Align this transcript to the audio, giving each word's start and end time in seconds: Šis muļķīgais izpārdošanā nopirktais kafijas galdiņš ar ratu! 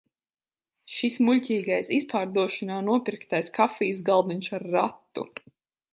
Šis 0.93 1.17
muļķīgais 1.27 1.91
izpārdošanā 1.99 2.79
nopirktais 2.87 3.53
kafijas 3.61 4.03
galdiņš 4.09 4.51
ar 4.61 4.71
ratu! 4.79 5.29